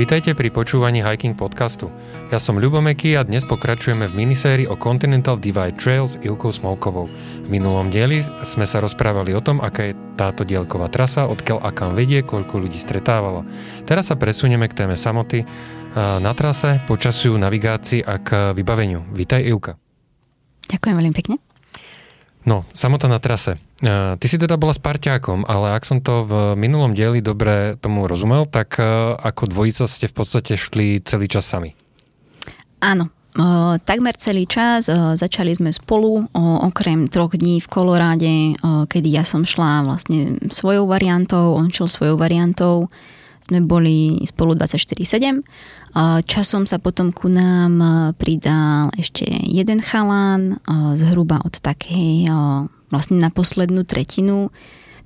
[0.00, 1.92] Vítajte pri počúvaní Hiking podcastu.
[2.32, 7.04] Ja som Ľubomeky a dnes pokračujeme v minisérii o Continental Divide Trails s Ilkou Smolkovou.
[7.44, 11.68] V minulom dieli sme sa rozprávali o tom, aká je táto dielková trasa, odkiaľ a
[11.76, 13.44] kam vedie, koľko ľudí stretávalo.
[13.84, 15.44] Teraz sa presunieme k téme samoty
[15.92, 19.04] na trase, počasiu, navigácii a k vybaveniu.
[19.12, 19.76] Vítaj Ilka.
[20.64, 21.36] Ďakujem veľmi pekne.
[22.48, 23.60] No, samota na trase.
[23.80, 28.04] Ty si teda bola s parťákom, ale ak som to v minulom dieli dobre tomu
[28.04, 28.76] rozumel, tak
[29.16, 31.72] ako dvojica ste v podstate šli celý čas sami.
[32.84, 33.08] Áno,
[33.88, 34.84] takmer celý čas.
[34.92, 41.56] Začali sme spolu, okrem troch dní v Koloráde, kedy ja som šla vlastne svojou variantou,
[41.56, 42.92] on šiel svojou variantou.
[43.40, 45.40] Sme boli spolu 24-7
[46.28, 47.80] Časom sa potom ku nám
[48.14, 50.62] pridal ešte jeden chalán,
[50.94, 52.30] zhruba od takej
[52.90, 54.50] vlastne na poslednú tretinu.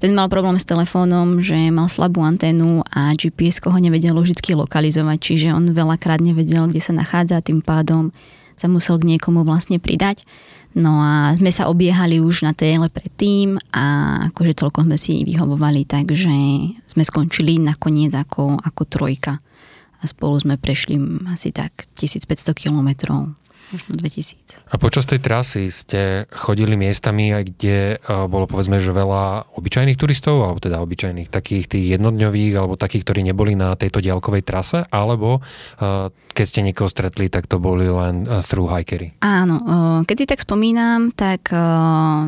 [0.02, 5.18] Ten mal problém s telefónom, že mal slabú anténu a GPS ho nevedel logicky lokalizovať,
[5.22, 8.10] čiže on veľakrát nevedel, kde sa nachádza, tým pádom
[8.58, 10.26] sa musel k niekomu vlastne pridať.
[10.74, 15.86] No a sme sa obiehali už na téle predtým a akože celkom sme si vyhovovali,
[15.86, 16.34] takže
[16.82, 20.98] sme skončili nakoniec ako, ako trojka a spolu sme prešli
[21.30, 23.32] asi tak 1500 kilometrov
[23.72, 24.60] možno 2000.
[24.68, 30.42] A počas tej trasy ste chodili miestami, kde uh, bolo povedzme, že veľa obyčajných turistov,
[30.44, 35.40] alebo teda obyčajných takých tých jednodňových, alebo takých, ktorí neboli na tejto diaľkovej trase, alebo
[35.40, 39.14] uh, keď ste niekoho stretli, tak to boli len uh, through hikery?
[39.22, 39.56] Áno,
[40.04, 41.52] keď si tak spomínam, tak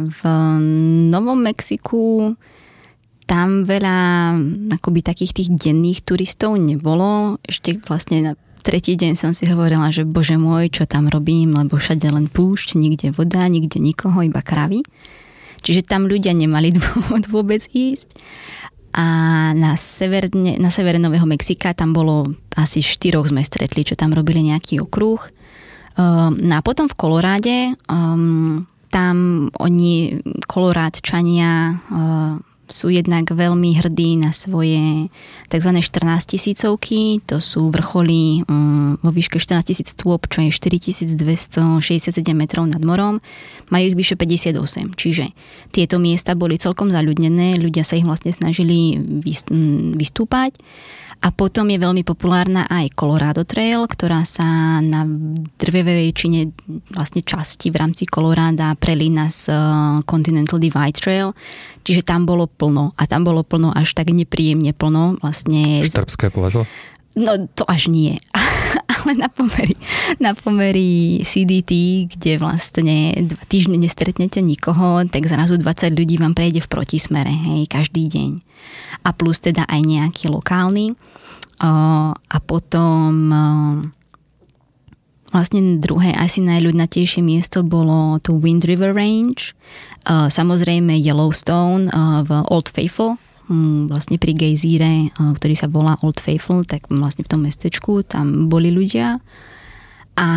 [0.07, 0.21] v
[1.11, 2.37] Novom Mexiku
[3.27, 3.99] tam veľa
[4.79, 7.43] akoby takých tých denných turistov nebolo.
[7.43, 12.11] Ešte vlastne tretí deň som si hovorila, že bože môj, čo tam robím, lebo všade
[12.11, 14.83] len púšť, nikde voda, nikde nikoho, iba kravy.
[15.63, 18.19] Čiže tam ľudia nemali dôvod vôbec ísť.
[18.97, 19.07] A
[19.53, 24.43] na, severne, na severe Nového Mexika tam bolo asi štyroch sme stretli, čo tam robili
[24.51, 25.21] nejaký okruh.
[25.97, 34.19] Um, no a potom v Koloráde um, tam oni, kolorádčania, uh, sú jednak veľmi hrdí
[34.19, 35.09] na svoje
[35.47, 35.71] tzv.
[35.79, 41.63] 14 tisícovky, to sú vrcholy um, vo výške 14 tisíc stôp, čo je 4267
[42.35, 43.23] metrov nad morom,
[43.71, 45.31] majú ich vyše 58, čiže
[45.71, 48.99] tieto miesta boli celkom zaľudnené, ľudia sa ich vlastne snažili
[49.95, 50.59] vystúpať
[51.23, 55.03] a potom je veľmi populárna aj Colorado Trail, ktorá sa na
[55.57, 56.41] drvevej väčšine
[56.93, 59.59] vlastne časti v rámci Colorada prelína s eh,
[60.05, 61.29] Continental Divide Trail,
[61.83, 65.17] čiže tam bolo plno a tam bolo plno až tak nepríjemne plno.
[65.25, 65.83] Vlastne...
[65.83, 66.69] Štrbské plezo?
[67.17, 68.21] No to až nie.
[69.03, 69.75] Ale na pomery,
[70.23, 76.63] na pomery CDT, kde vlastne dva týždne nestretnete nikoho, tak zrazu 20 ľudí vám prejde
[76.63, 78.31] v protismere, hej, každý deň.
[79.03, 80.95] A plus teda aj nejaký lokálny.
[81.59, 83.33] A potom
[85.35, 89.53] vlastne druhé asi najľudnatejšie miesto bolo tu Wind River Range,
[90.07, 91.91] samozrejme Yellowstone
[92.25, 93.19] v Old Faithful,
[93.87, 98.75] vlastne pri gejzíre, ktorý sa volá Old Faithful, tak vlastne v tom mestečku tam boli
[98.75, 99.23] ľudia
[100.17, 100.31] a,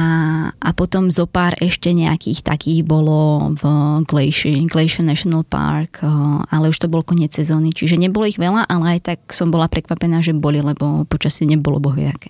[0.52, 3.64] a potom zo pár ešte nejakých takých bolo v
[4.04, 6.12] Glacier, Glacier National Park, eh,
[6.52, 9.72] ale už to bol koniec sezóny, čiže nebolo ich veľa, ale aj tak som bola
[9.72, 12.28] prekvapená, že boli, lebo počasie nebolo bohviaké.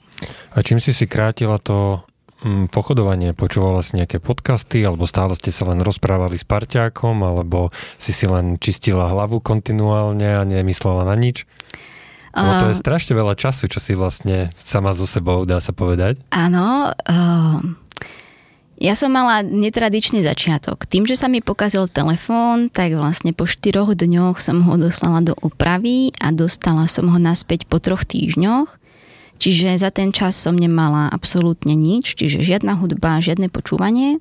[0.54, 2.06] A čím si si krátila to
[2.72, 3.36] pochodovanie?
[3.36, 8.26] Počúvala si nejaké podcasty, alebo stále ste sa len rozprávali s parťákom, alebo si si
[8.26, 11.44] len čistila hlavu kontinuálne a nemyslela na nič?
[12.38, 16.22] No to je strašne veľa času, čo si vlastne sama so sebou, dá sa povedať.
[16.32, 16.94] Áno.
[17.10, 17.60] Uh,
[18.80, 20.88] ja som mala netradičný začiatok.
[20.88, 25.36] Tým, že sa mi pokazil telefón, tak vlastne po štyroch dňoch som ho doslala do
[25.44, 28.80] opravy a dostala som ho naspäť po troch týždňoch.
[29.40, 34.20] Čiže za ten čas som nemala absolútne nič, čiže žiadna hudba, žiadne počúvanie.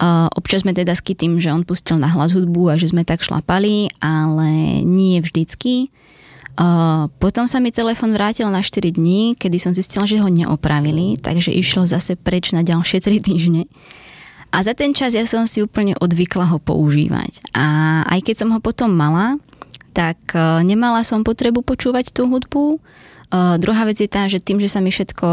[0.00, 3.22] Uh, občas sme teda tým, že on pustil na hlas hudbu a že sme tak
[3.22, 5.92] šlapali, ale nie vždycky.
[6.54, 11.20] Uh, potom sa mi telefon vrátil na 4 dní, kedy som zistila, že ho neopravili,
[11.20, 13.62] takže išiel zase preč na ďalšie 3 týždne.
[14.54, 17.42] A za ten čas ja som si úplne odvykla ho používať.
[17.58, 19.36] A aj keď som ho potom mala,
[19.94, 22.78] tak uh, nemala som potrebu počúvať tú hudbu,
[23.34, 25.26] Uh, druhá vec je tá, že tým, že sa mi všetko,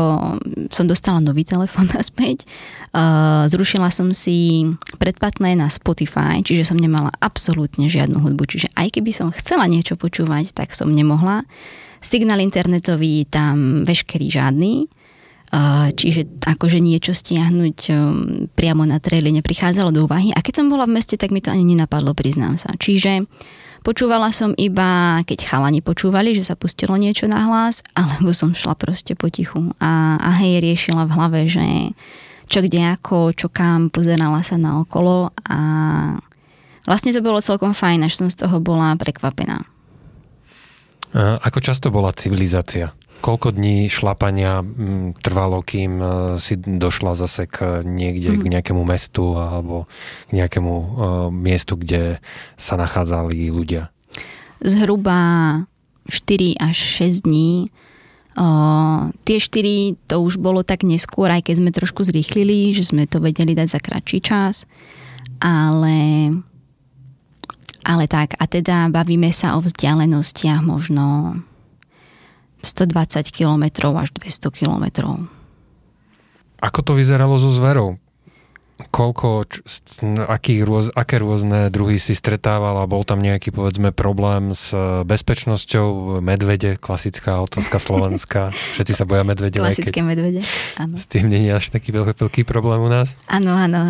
[0.73, 2.49] som dostala nový telefón naspäť,
[2.97, 4.65] uh, zrušila som si
[4.97, 10.01] predplatné na Spotify, čiže som nemala absolútne žiadnu hudbu, čiže aj keby som chcela niečo
[10.01, 11.45] počúvať, tak som nemohla.
[12.01, 14.89] Signál internetový tam veškerý žiadny.
[15.93, 20.33] čiže akože niečo stiahnuť um, priamo na traili neprichádzalo do úvahy.
[20.33, 22.73] A keď som bola v meste, tak mi to ani nenapadlo, priznám sa.
[22.73, 23.29] Čiže
[23.81, 28.77] počúvala som iba, keď chalani počúvali, že sa pustilo niečo na hlas, alebo som šla
[28.77, 31.65] proste potichu a, a hej, riešila v hlave, že
[32.51, 35.59] čo kde ako, čo kam, pozerala sa na okolo a
[36.83, 39.63] vlastne to bolo celkom fajn, až som z toho bola prekvapená.
[41.15, 42.95] Ako často bola civilizácia?
[43.21, 46.05] Koľko dní šlapania mm, trvalo, kým e,
[46.41, 48.37] si došla zase k niekde, mm.
[48.41, 48.51] k mhm.
[48.57, 49.85] nejakému mestu alebo
[50.27, 50.87] k nejakému uh,
[51.29, 52.17] miestu, kde
[52.57, 53.93] sa nachádzali ľudia?
[54.61, 55.17] Zhruba
[56.09, 57.69] 4 až 6 dní.
[58.31, 63.05] Uh, tie 4 to už bolo tak neskôr, aj keď sme trošku zrýchlili, že sme
[63.05, 64.65] to vedeli dať za kratší čas.
[65.43, 66.31] Ale
[67.81, 71.35] ale tak, a teda bavíme sa o vzdialenostiach možno
[72.63, 74.85] 120 km až 200 km.
[76.61, 77.97] Ako to vyzeralo so zverou?
[78.89, 79.61] Koľko, č,
[80.25, 82.89] aký rôz, aké rôzne druhy si stretávala?
[82.89, 86.17] Bol tam nejaký, povedzme, problém s e, bezpečnosťou?
[86.25, 88.49] Medvede, klasická otázka slovenská.
[88.49, 89.61] Všetci sa boja medvede.
[89.61, 90.41] Klasické medvede,
[90.81, 90.97] áno.
[90.97, 93.13] S tým nie je až taký veľký, veľký problém u nás?
[93.29, 93.81] Áno, áno.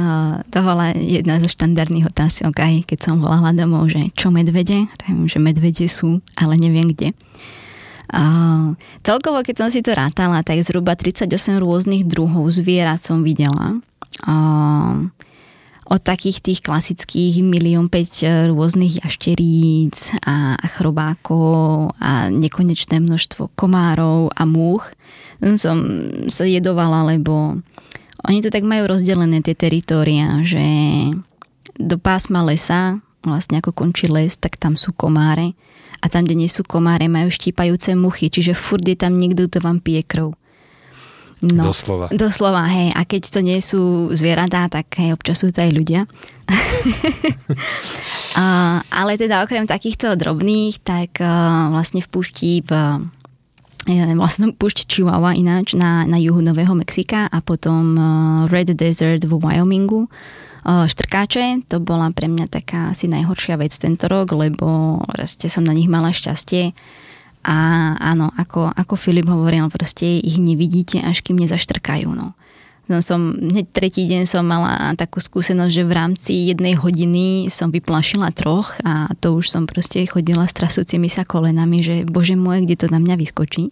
[0.51, 4.91] To bola jedna zo štandardných otázok, aj keď som volala domov, že čo medvede?
[5.07, 7.15] Viem, že medvede sú, ale neviem kde.
[8.11, 8.75] Uh,
[9.07, 11.31] celkovo, keď som si to rátala, tak zhruba 38
[11.63, 13.79] rôznych druhov zvierat som videla.
[14.27, 15.07] Uh,
[15.91, 24.47] od takých tých klasických milión 5 rôznych jašteríc a chrobákov a nekonečné množstvo komárov a
[24.47, 24.95] múch
[25.59, 25.77] som
[26.31, 27.59] sa jedovala, lebo
[28.23, 30.63] oni to tak majú rozdelené tie teritória, že
[31.75, 35.53] do pásma lesa, vlastne ako končí les, tak tam sú komáre
[36.01, 39.61] a tam, kde nie sú komáre, majú štípajúce muchy, čiže furt je tam niekto, kto
[39.61, 40.33] vám pije krv.
[41.41, 42.05] No, doslova.
[42.13, 42.93] Doslova, hej.
[42.93, 46.05] A keď to nie sú zvieratá, tak hej, občas sú to aj ľudia.
[48.41, 48.45] a,
[48.93, 52.71] ale teda okrem takýchto drobných, tak uh, vlastne v púšti v
[54.15, 58.05] vlastne púšť Chihuahua ináč na, na juhu Nového Mexika a potom uh,
[58.51, 60.05] Red Desert v Wyomingu
[60.61, 65.73] Štrkáče, to bola pre mňa taká asi najhoršia vec tento rok, lebo proste som na
[65.73, 66.77] nich mala šťastie.
[67.41, 67.57] A
[67.97, 72.13] áno, ako, ako Filip hovoril, proste ich nevidíte, až kým nezaštrkajú.
[72.13, 72.37] No.
[72.91, 77.71] No som, hneď tretí deň som mala takú skúsenosť, že v rámci jednej hodiny som
[77.71, 82.67] vyplašila troch a to už som proste chodila s trasúcimi sa kolenami, že bože môj,
[82.67, 83.71] kde to na mňa vyskočí.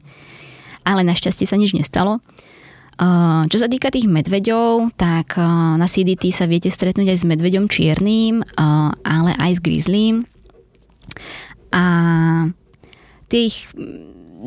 [0.88, 2.24] Ale našťastie sa nič nestalo.
[3.51, 5.36] Čo sa týka tých medveďov, tak
[5.75, 8.39] na CDT sa viete stretnúť aj s medveďom čiernym,
[9.04, 10.24] ale aj s grizzlym.
[11.75, 11.83] A
[13.27, 13.68] tých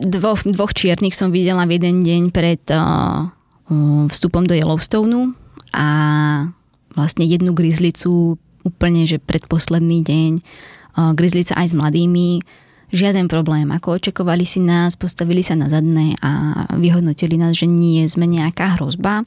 [0.01, 2.65] dvoch, dvoch čiernych som videla v jeden deň pred
[4.09, 5.35] vstupom do Yellowstoneu
[5.73, 5.89] a
[6.93, 10.33] vlastne jednu grizzlicu úplne, že predposledný deň.
[11.17, 12.45] Grizzlica aj s mladými
[12.93, 13.73] žiaden problém.
[13.73, 18.77] Ako očakovali si nás, postavili sa na zadné a vyhodnotili nás, že nie sme nejaká
[18.77, 19.25] hrozba.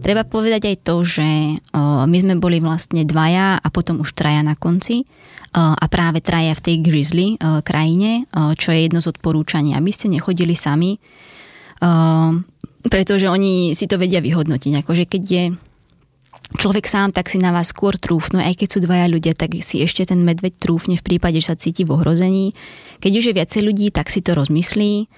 [0.00, 1.60] Treba povedať aj to, že
[2.08, 5.04] my sme boli vlastne dvaja a potom už traja na konci
[5.52, 8.24] a práve traja v tej grizzly krajine,
[8.56, 10.96] čo je jedno z odporúčaní, aby ste nechodili sami,
[12.86, 14.82] pretože oni si to vedia vyhodnotiť.
[14.82, 15.44] Akože keď je
[16.58, 19.80] človek sám, tak si na vás skôr trúfno, aj keď sú dvaja ľudia, tak si
[19.80, 22.52] ešte ten medveď trúfne v prípade, že sa cíti v ohrození.
[23.00, 25.08] Keď už je viacej ľudí, tak si to rozmyslí.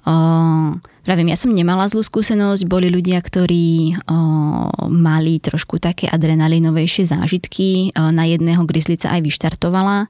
[0.00, 7.04] Uh, pravím, ja som nemala zlú skúsenosť, boli ľudia, ktorí uh, mali trošku také adrenalinovejšie
[7.04, 10.08] zážitky, uh, na jedného grizlica aj vyštartovala,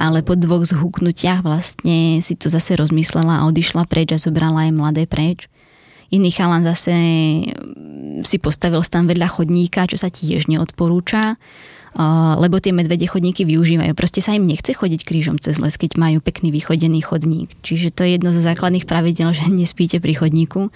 [0.00, 4.72] ale po dvoch zhuknutiach vlastne si to zase rozmyslela a odišla preč a zobrala aj
[4.72, 5.44] mladé preč.
[6.08, 11.36] Iný chalan zase mm, si postavil stan vedľa chodníka, čo sa tiež neodporúča,
[12.38, 13.90] lebo tie medvede chodníky využívajú.
[13.96, 17.58] Proste sa im nechce chodiť krížom cez les, keď majú pekný vychodený chodník.
[17.64, 20.70] Čiže to je jedno zo základných pravidel, že nespíte pri chodníku,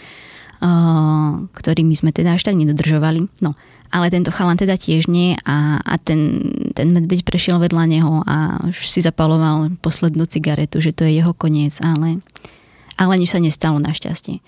[1.53, 3.29] ktorý my sme teda až tak nedodržovali.
[3.39, 3.55] No,
[3.93, 8.59] ale tento chalan teda tiež nie a, a ten, ten medveď prešiel vedľa neho a
[8.73, 12.25] už si zapaloval poslednú cigaretu, že to je jeho koniec, ale,
[12.97, 14.41] ale nič sa nestalo našťastie.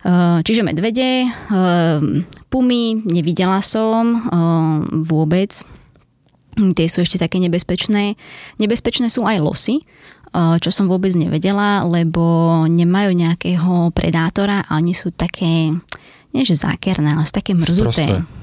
[0.00, 2.00] Eh, čiže medvede, eh,
[2.48, 4.22] pumy nevidela som eh,
[5.04, 5.52] vôbec.
[6.56, 8.16] Tie sú ešte také nebezpečné.
[8.58, 9.80] Nebezpečné sú aj losy,
[10.34, 15.72] čo som vôbec nevedela, lebo nemajú nejakého predátora a oni sú také,
[16.34, 18.04] nie že zákerné, ale sú také mrzuté.
[18.12, 18.39] Sprosté.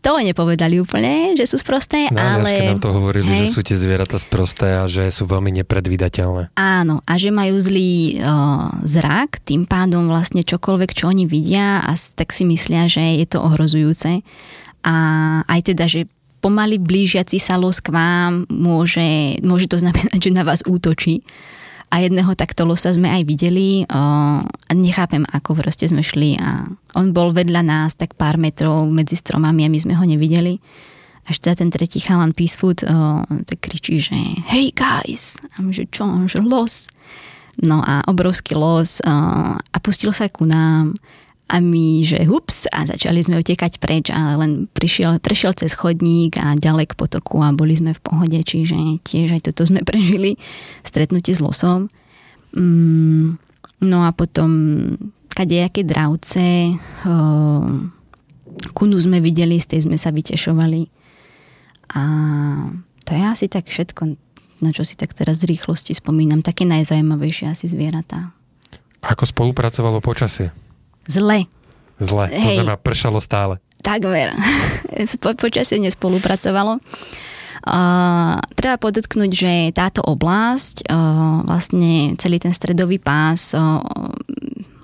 [0.00, 2.72] To nepovedali úplne, že sú sprosté, Na ale...
[2.72, 6.56] nám to hovorili, hej, že sú tie zvieratá sprosté a že sú veľmi nepredvídateľné.
[6.56, 11.92] Áno, a že majú zlý uh, zrak, tým pádom vlastne čokoľvek, čo oni vidia, a
[12.16, 14.24] tak si myslia, že je to ohrozujúce.
[14.80, 14.94] A
[15.44, 16.08] aj teda, že
[16.40, 21.20] pomaly blížiaci sa los k vám môže, môže to znamenať, že na vás útočí.
[21.90, 26.70] A jedného takto losa sme aj videli uh, a nechápem, ako proste sme šli a
[26.94, 30.62] on bol vedľa nás tak pár metrov medzi stromami a my sme ho nevideli.
[31.26, 34.14] Až teda ten tretí chalan Peacefoot uh, tak kričí, že
[34.54, 36.86] hej guys, a my, že čo, že los.
[37.58, 40.94] No a obrovský los uh, a pustil sa ku nám
[41.50, 46.38] a my, že hups a začali sme utekať preč, ale len prišiel, prešiel cez chodník
[46.38, 50.38] a ďalej k potoku a boli sme v pohode, čiže tiež aj toto sme prežili,
[50.86, 51.90] stretnutie s losom.
[52.54, 53.34] Mm,
[53.82, 54.50] no a potom
[55.34, 56.78] kadejaké dravce,
[58.70, 60.86] kunu sme videli, z tej sme sa vytešovali.
[61.98, 62.02] A
[63.02, 64.14] to je asi tak všetko,
[64.62, 66.46] na čo si tak teraz z rýchlosti spomínam.
[66.46, 68.30] Také najzajímavejšie asi zvieratá.
[69.02, 70.52] Ako spolupracovalo počasie?
[71.10, 71.50] Zle.
[71.98, 72.24] Zle.
[72.30, 72.62] To Hej.
[72.62, 73.58] znamená, pršalo stále.
[73.82, 74.30] Takmer.
[75.22, 76.78] Po, počasie nespolupracovalo.
[77.60, 83.84] Uh, treba podotknúť, že táto oblasť, uh, vlastne celý ten stredový pás uh,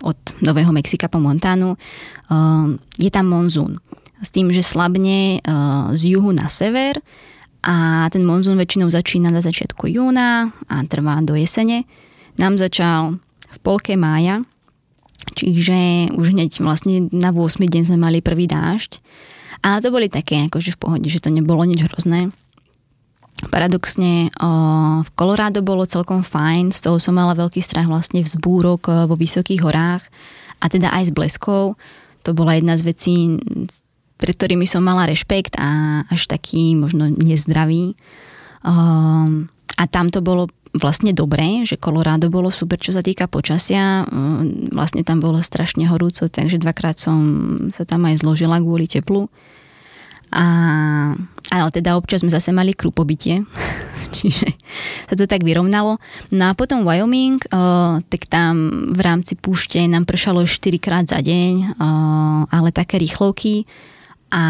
[0.05, 2.69] od Nového Mexika po Montánu, uh,
[3.01, 3.81] je tam monzún.
[4.21, 7.01] S tým, že slabne uh, z juhu na sever
[7.65, 11.89] a ten monzún väčšinou začína na začiatku júna a trvá do jesene.
[12.37, 13.17] Nám začal
[13.49, 14.45] v polke mája,
[15.37, 17.61] Čiže už hneď vlastne na 8.
[17.61, 19.01] deň sme mali prvý dážď.
[19.65, 22.31] Ale to boli také akože v pohode, že to nebolo nič hrozné.
[23.53, 24.49] Paradoxne o,
[25.05, 29.17] v Colorado bolo celkom fajn, z toho som mala veľký strach vlastne vzbúrok o, vo
[29.17, 30.09] vysokých horách
[30.61, 31.77] a teda aj s bleskou.
[32.25, 33.17] To bola jedna z vecí,
[34.17, 37.93] pred ktorými som mala rešpekt a až taký možno nezdravý.
[38.65, 44.05] Um, a tam to bolo vlastne dobré, že Colorado bolo super, čo sa týka počasia.
[44.09, 47.19] Um, Vlastne tam bolo strašne horúco, takže dvakrát som
[47.73, 49.29] sa tam aj zložila kvôli teplu.
[50.35, 50.47] A,
[51.55, 53.47] ale teda občas sme zase mali krupobytie,
[54.19, 54.49] čiže
[55.07, 56.03] sa to tak vyrovnalo.
[56.35, 58.55] No a potom Wyoming, o, tak tam
[58.91, 61.89] v rámci púšte nám pršalo 4 krát za deň, o,
[62.51, 63.65] ale také rýchlovky.
[64.35, 64.43] A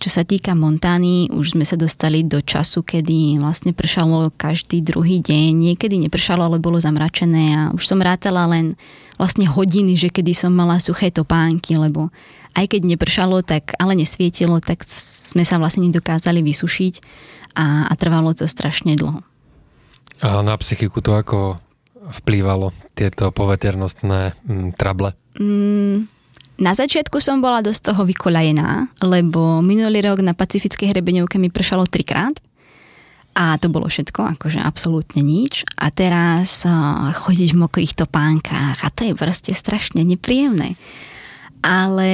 [0.00, 5.20] čo sa týka Montány, už sme sa dostali do času, kedy vlastne pršalo každý druhý
[5.20, 5.52] deň.
[5.52, 8.80] Niekedy nepršalo, ale bolo zamračené a už som rátala len
[9.20, 12.08] vlastne hodiny, že kedy som mala suché topánky, lebo
[12.56, 16.94] aj keď nepršalo, tak ale nesvietilo, tak sme sa vlastne nedokázali vysušiť
[17.60, 19.20] a, a trvalo to strašne dlho.
[20.24, 21.60] A na psychiku to ako
[22.24, 25.12] vplývalo, tieto poveternostné mm, trable?
[25.36, 26.08] Mm,
[26.60, 31.88] na začiatku som bola dosť toho vykoľajená, lebo minulý rok na Pacifickej hrebeňovke mi pršalo
[31.88, 32.36] trikrát
[33.32, 35.64] a to bolo všetko, akože absolútne nič.
[35.80, 40.76] A teraz uh, chodiť v mokrých topánkach a to je proste strašne nepríjemné.
[41.64, 42.12] Ale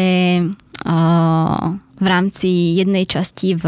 [0.86, 1.64] uh,
[1.98, 3.64] v rámci jednej časti v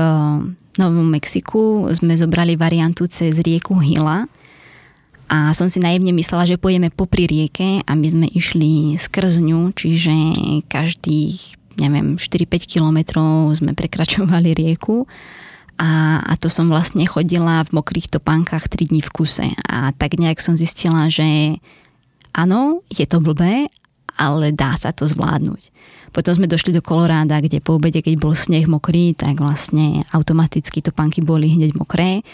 [0.78, 4.30] Novom Mexiku sme zobrali variantu cez rieku Hila,
[5.28, 9.76] a som si naivne myslela, že pôjdeme popri rieke a my sme išli skrz ňu,
[9.76, 10.14] čiže
[10.72, 15.04] každých, neviem, 4-5 kilometrov sme prekračovali rieku.
[15.78, 19.46] A, a to som vlastne chodila v mokrých topánkach 3 dní v kuse.
[19.68, 21.60] A tak nejak som zistila, že
[22.34, 23.70] áno, je to blbé,
[24.18, 25.70] ale dá sa to zvládnuť.
[26.10, 30.82] Potom sme došli do Koloráda, kde po obede, keď bol sneh mokrý, tak vlastne automaticky
[30.82, 32.26] topánky boli hneď mokré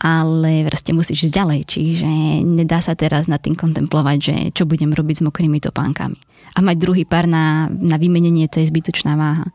[0.00, 2.10] ale proste musíš ísť ďalej, čiže
[2.48, 6.16] nedá sa teraz nad tým kontemplovať, že čo budem robiť s mokrými topánkami.
[6.56, 9.52] A mať druhý pár na, na vymenenie, to je zbytočná váha.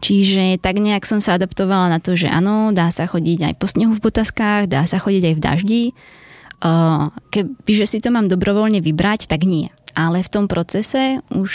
[0.00, 3.66] Čiže tak nejak som sa adaptovala na to, že áno, dá sa chodiť aj po
[3.68, 5.82] snehu v botaskách, dá sa chodiť aj v daždi.
[7.28, 9.68] Kebyže si to mám dobrovoľne vybrať, tak nie.
[9.92, 11.52] Ale v tom procese už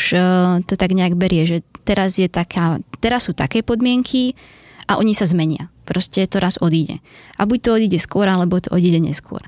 [0.70, 4.38] to tak nejak berie, že teraz, je taká, teraz sú také podmienky
[4.86, 5.72] a oni sa zmenia.
[5.86, 7.00] Proste to raz odíde.
[7.38, 9.46] A buď to odíde skôr, alebo to odíde neskôr.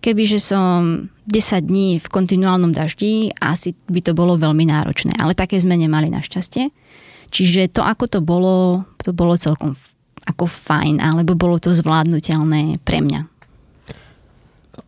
[0.00, 5.12] Kebyže som 10 dní v kontinuálnom daždi, asi by to bolo veľmi náročné.
[5.20, 6.72] Ale také sme nemali našťastie.
[7.30, 9.76] Čiže to, ako to bolo, to bolo celkom
[10.24, 13.28] ako fajn, alebo bolo to zvládnutelné pre mňa.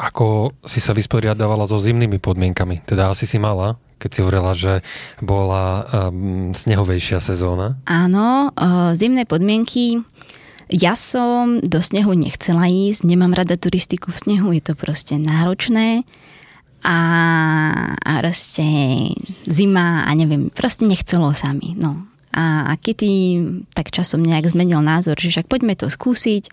[0.00, 2.80] Ako si sa vysporiadávala so zimnými podmienkami?
[2.88, 4.82] Teda asi si mala, keď si hovorila, že
[5.22, 7.78] bola um, snehovejšia sezóna.
[7.86, 10.00] Áno, uh, zimné podmienky
[10.72, 16.02] ja som do snehu nechcela ísť, nemám rada turistiku v snehu, je to proste náročné
[16.82, 16.98] a,
[17.94, 18.64] a proste
[19.46, 21.76] zima a neviem, proste nechcelo sa mi.
[21.76, 22.08] No.
[22.32, 23.38] a, a Kitty
[23.76, 26.48] tak časom nejak zmenil názor, že však poďme to skúsiť.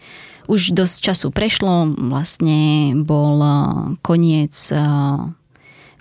[0.51, 3.55] Už dosť času prešlo, vlastne bol eh,
[4.03, 5.19] koniec, eh,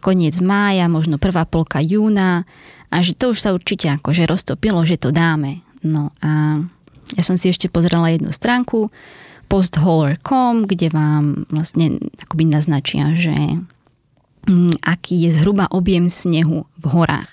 [0.03, 2.43] koniec mája, možno prvá polka júna
[2.91, 5.63] a že to už sa určite akože roztopilo, že to dáme.
[5.87, 6.59] No a
[7.17, 8.93] ja som si ešte pozrela jednu stránku,
[9.49, 13.33] postholler.com, kde vám vlastne akoby naznačia, že
[14.45, 17.33] mm, aký je zhruba objem snehu v horách.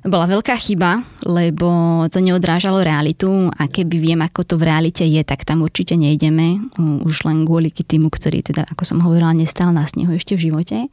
[0.00, 1.68] Bola veľká chyba, lebo
[2.08, 6.72] to neodrážalo realitu a keby viem, ako to v realite je, tak tam určite nejdeme.
[7.04, 10.88] Už len kvôli týmu, ktorý teda, ako som hovorila, nestal na snehu ešte v živote.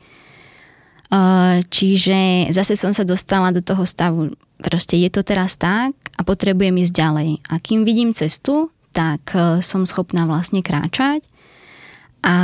[1.71, 6.75] Čiže zase som sa dostala do toho stavu, proste je to teraz tak a potrebujem
[6.81, 7.29] ísť ďalej.
[7.49, 11.21] A kým vidím cestu, tak e, som schopná vlastne kráčať.
[12.25, 12.35] A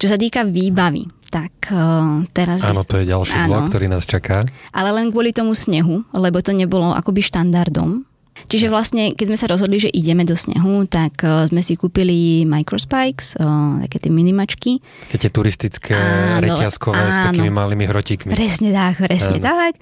[0.00, 1.84] čo sa týka výbavy, tak e,
[2.32, 2.64] teraz...
[2.64, 4.40] Áno, to je ďalší blok, ktorý nás čaká.
[4.72, 8.08] Ale len kvôli tomu snehu, lebo to nebolo akoby štandardom.
[8.52, 12.44] Čiže vlastne, keď sme sa rozhodli, že ideme do snehu, tak uh, sme si kúpili
[12.44, 14.84] microspikes, uh, také tie minimačky.
[15.08, 18.36] Také tie turistické áno, reťazkové áno, s takými malými hrotíkmi.
[18.36, 19.48] Presne tak, presne áno.
[19.48, 19.72] tak.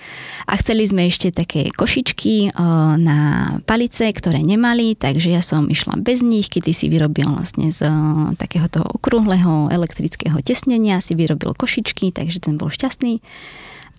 [0.47, 3.19] A chceli sme ešte také košičky uh, na
[3.67, 8.39] palice, ktoré nemali, takže ja som išla bez nich, keď si vyrobil vlastne z uh,
[8.39, 13.19] takého toho okrúhleho elektrického tesnenia, si vyrobil košičky, takže ten bol šťastný.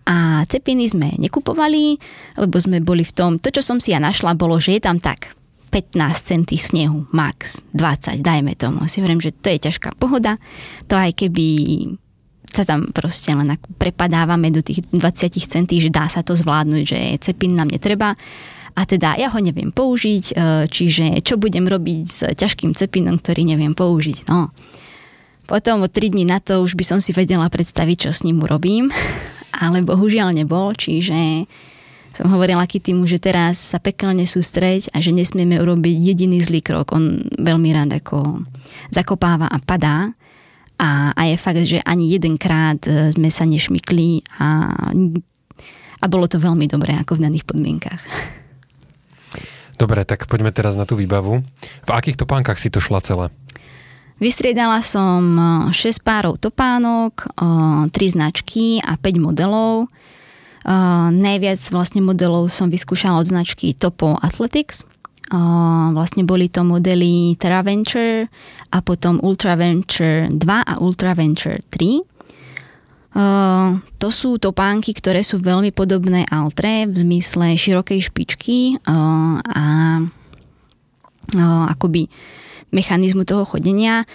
[0.06, 2.02] A cepiny sme nekupovali,
[2.42, 4.98] lebo sme boli v tom, to čo som si ja našla, bolo, že je tam
[4.98, 5.38] tak
[5.72, 8.90] 15 centy snehu, max 20, dajme tomu.
[8.92, 10.36] Si hovorím, že to je ťažká pohoda,
[10.92, 11.48] to aj keby
[12.52, 15.00] sa tam proste len ako prepadávame do tých 20
[15.48, 18.20] centí, že dá sa to zvládnuť, že cepín nám netreba.
[18.76, 20.34] A teda ja ho neviem použiť, e,
[20.68, 24.28] čiže čo budem robiť s ťažkým cepinom, ktorý neviem použiť.
[24.28, 24.52] No.
[25.48, 28.44] Potom o 3 dní na to už by som si vedela predstaviť, čo s ním
[28.44, 28.92] urobím
[29.62, 31.46] ale bohužiaľ nebol, čiže
[32.12, 36.92] som hovorila týmu, že teraz sa pekelne sústreť a že nesmieme urobiť jediný zlý krok.
[36.92, 38.44] On veľmi rád ako
[38.92, 40.12] zakopáva a padá.
[40.82, 44.50] A, a je fakt, že ani jedenkrát e, sme sa nešmykli a,
[46.02, 48.02] a bolo to veľmi dobré ako v daných podmienkach.
[49.78, 51.46] Dobre, tak poďme teraz na tú výbavu.
[51.86, 53.30] V akých topánkach si to šla celé?
[54.22, 55.34] Vystriedala som
[55.74, 57.34] 6 e, párov topánok,
[57.90, 59.90] 3 e, značky a 5 modelov.
[59.90, 60.74] E,
[61.10, 64.86] najviac vlastne modelov som vyskúšala od značky Topo Athletics.
[65.96, 68.28] Vlastne boli to modely TerraVenture
[68.68, 72.04] a potom UltraVenture 2 a UltraVenture 3.
[73.12, 80.04] Uh, to sú topánky, ktoré sú veľmi podobné Altre v zmysle širokej špičky a
[81.72, 82.12] akoby
[82.72, 84.06] mechanizmu toho chodenia, e,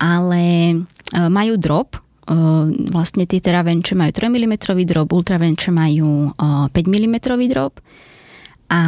[0.00, 0.76] ale e,
[1.12, 2.00] majú drop, e,
[2.90, 4.54] vlastne tie teravenče majú 3 mm
[4.88, 7.16] drop, ultravenče majú 5 mm
[7.52, 7.78] drop.
[8.72, 8.80] A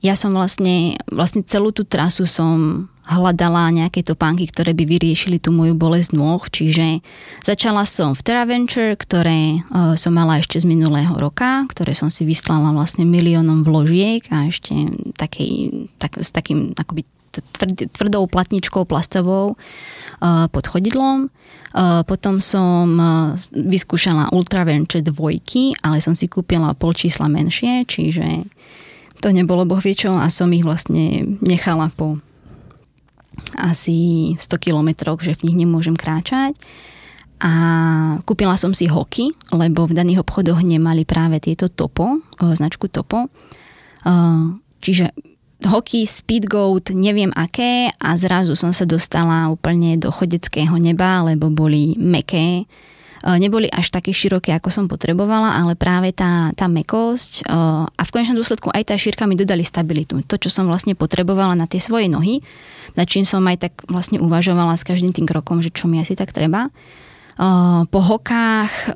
[0.00, 5.50] ja som vlastne, vlastne celú tú trasu som hľadala nejaké topánky, ktoré by vyriešili tú
[5.50, 7.02] moju bolesť nôh, čiže
[7.42, 9.66] začala som v TerraVenture, ktoré
[9.98, 14.72] som mala ešte z minulého roka, ktoré som si vyslala vlastne miliónom vložiek a ešte
[15.18, 17.02] takej, tak, s takým akoby
[17.96, 19.56] tvrdou platničkou plastovou
[20.52, 21.28] pod chodidlom.
[22.04, 22.98] Potom som
[23.54, 28.44] vyskúšala Ultraventure dvojky, ale som si kúpila pol čísla menšie, čiže
[29.20, 32.18] to nebolo bohviečo a som ich vlastne nechala po
[33.56, 36.56] asi 100 kilometroch, že v nich nemôžem kráčať.
[37.40, 37.52] A
[38.28, 43.32] kúpila som si hoky, lebo v daných obchodoch nemali práve tieto topo, značku topo.
[44.84, 45.12] Čiže
[45.66, 51.94] hoky, speedgoat, neviem aké a zrazu som sa dostala úplne do chodeckého neba, lebo boli
[52.00, 52.64] meké.
[53.20, 57.52] E, neboli až také široké, ako som potrebovala, ale práve tá, tá mekosť e,
[57.92, 60.24] a v konečnom dôsledku aj tá šírka mi dodali stabilitu.
[60.24, 62.40] To, čo som vlastne potrebovala na tie svoje nohy,
[62.96, 66.16] na čím som aj tak vlastne uvažovala s každým tým krokom, že čo mi asi
[66.16, 66.72] tak treba.
[67.88, 68.92] Po hokách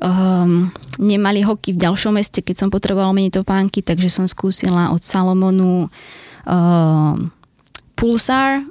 [1.01, 5.89] nemali hoky v ďalšom meste, keď som potrebovala meniť topánky, takže som skúsila od Salomonu
[7.97, 8.61] Pulsar,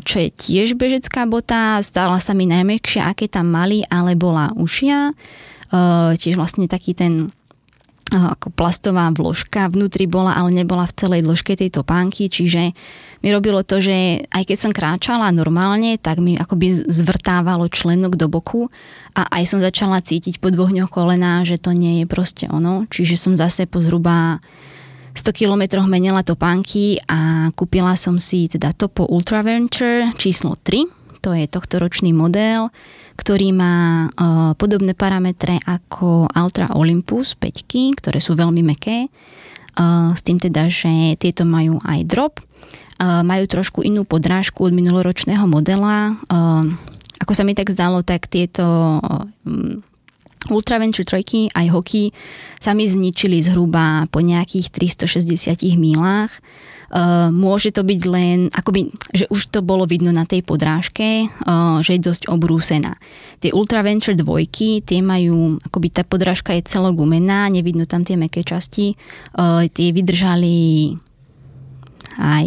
[0.00, 5.12] čo je tiež bežecká bota, stala sa mi najmäkšia, aké tam mali, ale bola ušia.
[6.16, 7.28] Tiež vlastne taký ten
[8.12, 12.72] ako plastová vložka vnútri bola, ale nebola v celej dĺžke tej topánky, čiže
[13.20, 18.30] mi robilo to, že aj keď som kráčala normálne, tak mi akoby zvrtávalo členok do
[18.30, 18.70] boku
[19.12, 20.92] a aj som začala cítiť po dvoch dňoch
[21.44, 24.40] že to nie je proste ono, čiže som zase po zhruba
[25.18, 30.97] 100 kilometroch menila topánky a kúpila som si teda Topo Ultra Venture číslo 3.
[31.28, 32.72] To je tohto ročný model,
[33.20, 39.12] ktorý má uh, podobné parametre ako Ultra Olympus 5, ktoré sú veľmi meké.
[40.16, 42.34] s tým teda, že tieto majú aj drop,
[42.98, 46.18] majú trošku inú podrážku od minuloročného modela.
[47.22, 48.98] Ako sa mi tak zdalo, tak tieto
[50.46, 52.14] Ultraventure trojky aj hoky
[52.62, 56.30] sa mi zničili zhruba po nejakých 360 milách.
[56.88, 61.84] Uh, môže to byť len, akoby, že už to bolo vidno na tej podrážke, uh,
[61.84, 62.96] že je dosť obrúsená.
[63.44, 68.96] Tie Ultraventure dvojky, tie majú, akoby tá podrážka je celogumená, nevidno tam tie meké časti,
[69.36, 70.96] uh, tie vydržali
[72.16, 72.46] aj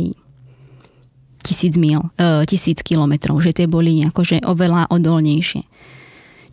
[1.41, 2.01] tisíc mil,
[2.45, 5.65] tisíc kilometrov, že tie boli akože oveľa odolnejšie.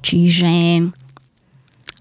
[0.00, 0.52] Čiže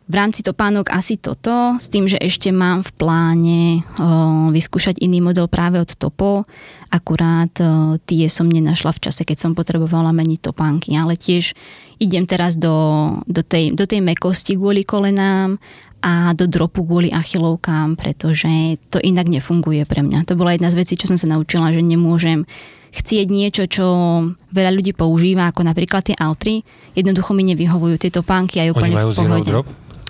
[0.08, 3.62] v rámci topánok asi toto, s tým, že ešte mám v pláne
[4.00, 6.48] o, vyskúšať iný model práve od Topo,
[6.88, 11.52] akurát o, tie som nenašla v čase, keď som potrebovala meniť topánky, ale tiež
[12.00, 15.60] idem teraz do, do, tej, do tej mekosti kvôli kolenám
[16.00, 20.24] a do dropu kvôli achilovkám, pretože to inak nefunguje pre mňa.
[20.32, 22.48] To bola jedna z vecí, čo som sa naučila, že nemôžem
[22.96, 23.86] chcieť niečo, čo
[24.56, 26.64] veľa ľudí používa, ako napríklad tie altry,
[26.96, 29.52] jednoducho mi nevyhovujú tieto pánky aj úplne Oni majú v pohode.
[29.52, 29.68] Drop?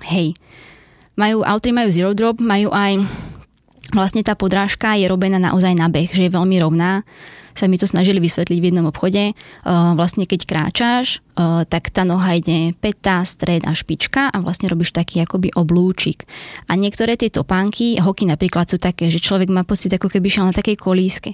[0.08, 0.34] Hej.
[1.18, 3.04] Majú, Altry majú zero drop, majú aj
[3.96, 7.04] vlastne tá podrážka je robená naozaj na beh, že je veľmi rovná
[7.58, 9.34] sa mi to snažili vysvetliť v jednom obchode.
[9.66, 14.70] Uh, vlastne keď kráčaš, uh, tak tá noha ide peta, stred a špička a vlastne
[14.70, 16.30] robíš taký akoby oblúčik.
[16.70, 20.46] A niektoré tie topánky, hoky napríklad sú také, že človek má pocit, ako keby šiel
[20.46, 21.34] na takej kolíske.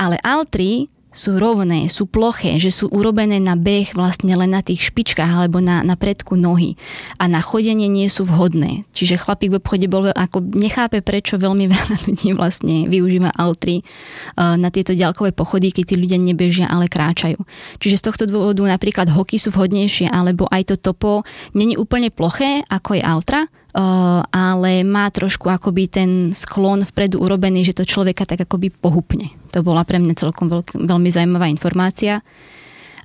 [0.00, 4.90] Ale altry sú rovné, sú ploché, že sú urobené na beh vlastne len na tých
[4.90, 6.78] špičkách alebo na, na predku nohy
[7.18, 8.86] a na chodenie nie sú vhodné.
[8.94, 14.54] Čiže chlapík v obchode bol ako nechápe, prečo veľmi veľa ľudí vlastne využíva altry uh,
[14.54, 17.42] na tieto ďalkové pochody, keď tí ľudia nebežia, ale kráčajú.
[17.82, 21.26] Čiže z tohto dôvodu napríklad hoky sú vhodnejšie, alebo aj to topo
[21.58, 23.40] není úplne ploché, ako je altra,
[23.74, 29.30] ale má trošku akoby ten sklon vpredu urobený, že to človeka tak akoby pohupne.
[29.54, 32.22] To bola pre mňa celkom veľk, veľmi zaujímavá informácia.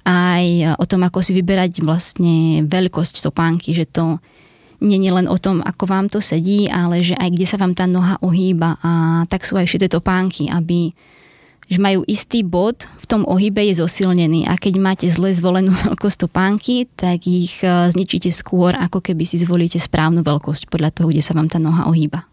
[0.05, 0.45] Aj
[0.77, 4.21] o tom, ako si vyberať vlastne veľkosť topánky, že to
[4.81, 7.89] je len o tom, ako vám to sedí, ale že aj kde sa vám tá
[7.89, 10.93] noha ohýba a tak sú aj šité topánky, aby
[11.65, 16.29] že majú istý bod, v tom ohybe je zosilnený a keď máte zle zvolenú veľkosť
[16.29, 21.25] topánky, tak ich e, zničíte skôr, ako keby si zvolíte správnu veľkosť podľa toho, kde
[21.25, 22.29] sa vám tá noha ohýba.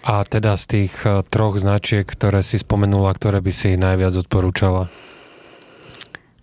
[0.00, 4.88] A teda z tých e, troch značiek, ktoré si spomenula, ktoré by si najviac odporúčala?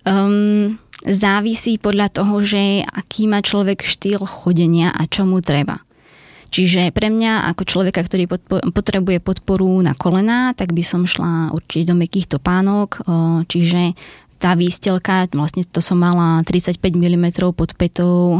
[0.07, 5.83] Um, závisí podľa toho, že aký má človek štýl chodenia a čo mu treba.
[6.47, 8.25] Čiže pre mňa ako človeka, ktorý
[8.71, 13.03] potrebuje podporu na kolená, tak by som šla určite do mekých topánok,
[13.51, 13.93] čiže
[14.37, 18.39] tá výstelka, vlastne to som mala 35 mm pod petou,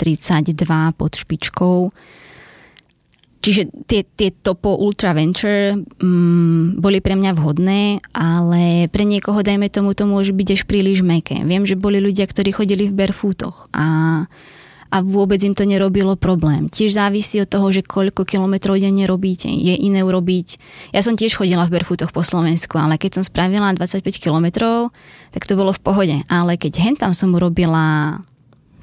[0.00, 0.56] 32
[0.96, 1.92] pod špičkou.
[3.44, 9.70] Čiže tie, tie Topo Ultra Venture mm, boli pre mňa vhodné, ale pre niekoho, dajme
[9.70, 11.38] tomu, to môže byť až príliš meké.
[11.46, 13.86] Viem, že boli ľudia, ktorí chodili v barefootoch a
[14.90, 16.70] a vôbec im to nerobilo problém.
[16.70, 19.50] Tiež závisí od toho, že koľko kilometrov denne robíte.
[19.50, 20.58] Je iné urobiť.
[20.94, 24.94] Ja som tiež chodila v barefootoch po Slovensku, ale keď som spravila 25 kilometrov,
[25.34, 26.16] tak to bolo v pohode.
[26.30, 28.20] Ale keď hentam som urobila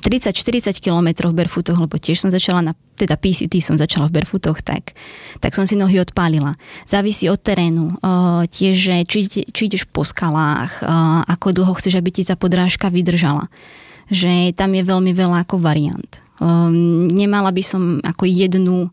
[0.03, 4.59] 30-40 km v barefootoch, lebo tiež som začala na, teda PCT som začala v barefootoch,
[4.59, 4.91] tak,
[5.39, 6.59] tak som si nohy odpálila.
[6.83, 12.11] Závisí od terénu, uh, tiež, či, či ideš po skalách, uh, ako dlho chceš, aby
[12.11, 13.47] ti tá podrážka vydržala
[14.11, 16.19] že tam je veľmi veľa ako variant.
[16.41, 18.91] Um, nemala by som ako jednu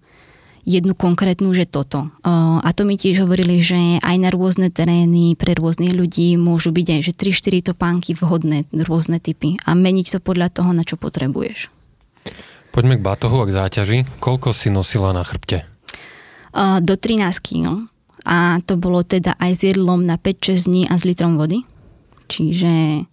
[0.65, 2.13] jednu konkrétnu, že toto.
[2.21, 6.71] Uh, a to mi tiež hovorili, že aj na rôzne terény pre rôznych ľudí môžu
[6.71, 11.01] byť aj, že 3-4 topánky vhodné, rôzne typy a meniť to podľa toho, na čo
[11.01, 11.73] potrebuješ.
[12.71, 13.99] Poďme k batohu a k záťaži.
[14.23, 15.67] Koľko si nosila na chrbte?
[16.55, 17.91] Uh, do 13 kg.
[18.29, 21.65] A to bolo teda aj s jedlom na 5-6 dní a s litrom vody.
[22.31, 23.05] Čiže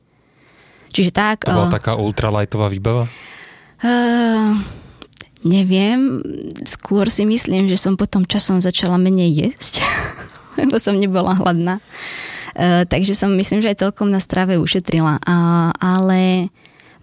[0.91, 1.47] Čiže tak...
[1.47, 3.06] To bola uh, taká ultralightová výbava?
[3.84, 4.58] Uh,
[5.45, 6.23] neviem.
[6.65, 9.84] Skôr si myslím, že som potom časom začala menej jesť,
[10.60, 11.84] lebo som nebola hladná.
[12.58, 15.21] Uh, takže som myslím, že aj celkom na strave ušetrila.
[15.21, 16.50] Uh, ale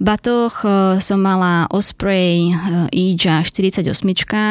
[0.03, 2.51] batoh uh, som mala Osprey
[2.91, 3.87] Ija 48,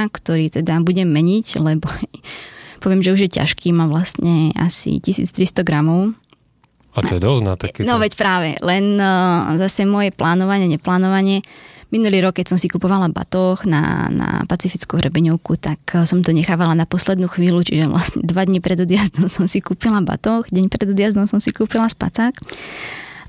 [0.09, 1.91] ktorý teda budem meniť, lebo
[2.83, 6.15] poviem, že už je ťažký, má vlastne asi 1300 gramov
[6.93, 7.89] a to je dosť na takýto.
[7.89, 11.41] No veď práve, len uh, zase moje plánovanie, neplánovanie.
[11.89, 16.29] Minulý rok, keď som si kupovala batoh na, na Pacifickú hrebeňovku, tak uh, som to
[16.33, 20.69] nechávala na poslednú chvíľu, čiže vlastne dva dní pred odjazdom som si kúpila batoh, deň
[20.69, 22.37] pred odjazdom som si kúpila spacák.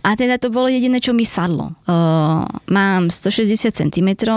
[0.05, 1.73] A teda to bolo jediné, čo mi sadlo.
[1.89, 4.29] Uh, mám 160 cm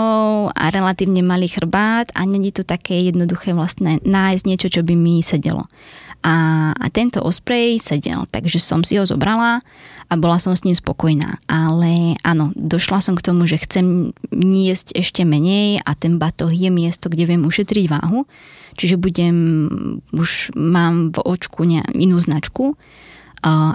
[0.48, 5.20] a relatívne malý chrbát a není to také jednoduché vlastne nájsť niečo, čo by mi
[5.20, 5.68] sedelo.
[6.18, 9.62] A, a tento osprey sedel, takže som si ho zobrala
[10.10, 11.38] a bola som s ním spokojná.
[11.46, 16.74] Ale áno, došla som k tomu, že chcem niesť ešte menej a ten batoh je
[16.74, 18.26] miesto, kde viem ušetriť váhu.
[18.74, 19.36] Čiže budem,
[20.10, 21.62] už mám v očku
[21.94, 22.74] inú značku,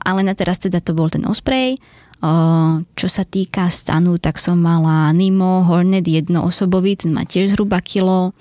[0.04, 1.80] ale na teraz teda to bol ten osprey.
[2.96, 8.36] Čo sa týka stanu, tak som mala Nimo Hornet jednoosobový, ten má tiež zhruba kilo.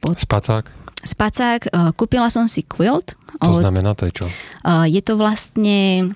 [0.00, 0.16] Pod...
[0.18, 0.79] Spacák?
[1.04, 1.60] Spacák.
[1.66, 3.16] E, kúpila som si quilt.
[3.40, 4.26] To od, znamená, to je čo?
[4.28, 4.32] E,
[4.90, 6.10] je to vlastne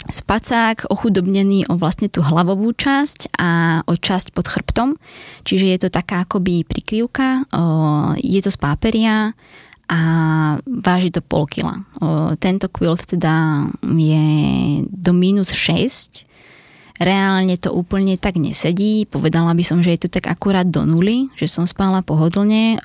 [0.00, 4.96] spacák ochudobnený o vlastne tú hlavovú časť a o časť pod chrbtom.
[5.44, 7.44] Čiže je to taká akoby prikryvka.
[7.44, 7.60] E,
[8.20, 9.32] je to z páperia
[9.90, 10.00] a
[10.62, 11.82] váži to pol kila.
[12.38, 14.22] Tento quilt teda je
[14.86, 16.29] do minus 6
[17.00, 19.08] Reálne to úplne tak nesedí.
[19.08, 22.76] Povedala by som, že je to tak akurát do nuly, že som spala pohodlne.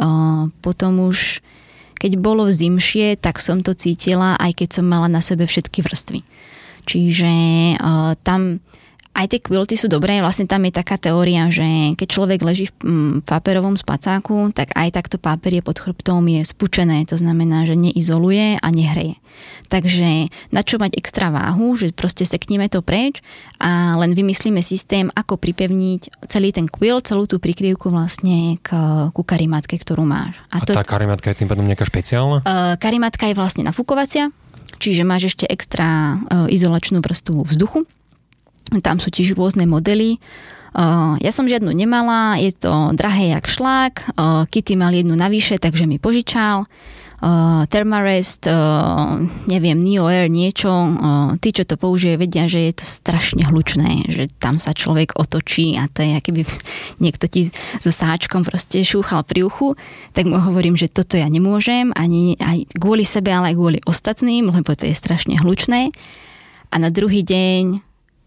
[0.63, 1.43] Potom už,
[1.99, 6.23] keď bolo zimšie, tak som to cítila, aj keď som mala na sebe všetky vrstvy.
[6.87, 7.31] Čiže
[8.23, 8.63] tam
[9.15, 12.75] aj tie quilty sú dobré, vlastne tam je taká teória, že keď človek leží v
[12.83, 18.59] mm, paperovom spacáku, tak aj takto papier pod chrbtom je spučené, to znamená, že neizoluje
[18.59, 19.15] a nehreje.
[19.67, 23.23] Takže na čo mať extra váhu, že proste sekníme to preč
[23.59, 28.69] a len vymyslíme systém, ako pripevniť celý ten quilt, celú tú prikryvku vlastne k,
[29.11, 30.39] ku karimatke, ktorú máš.
[30.51, 32.43] A, a to, tá karimatka je tým pádom nejaká špeciálna?
[32.43, 34.31] Uh, karimatka je vlastne nafukovacia,
[34.79, 37.87] čiže máš ešte extra uh, izolačnú vrstvu vzduchu
[38.81, 40.17] tam sú tiež rôzne modely.
[41.23, 44.19] Ja som žiadnu nemala, je to drahé jak šlák.
[44.51, 46.67] Kitty mal jednu navyše, takže mi požičal.
[47.71, 48.43] Thermarest,
[49.47, 50.69] neviem, Neo Air, niečo.
[51.39, 55.79] Tí, čo to použije, vedia, že je to strašne hlučné, že tam sa človek otočí
[55.79, 56.43] a to je, keby
[57.03, 57.49] niekto ti
[57.79, 59.79] so sáčkom proste šúchal pri uchu,
[60.11, 64.51] tak mu hovorím, že toto ja nemôžem, ani aj kvôli sebe, ale aj kvôli ostatným,
[64.51, 65.95] lebo to je strašne hlučné.
[66.69, 67.79] A na druhý deň